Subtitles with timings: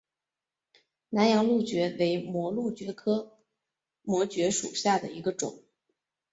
[1.11, 3.37] 南洋蕗蕨为膜蕨科
[4.01, 5.61] 膜蕨属下的一个种。